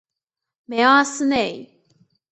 [0.65, 1.79] 梅阿斯内。